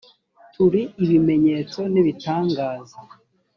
[0.53, 2.97] turi ibimenyetso n ibitangaza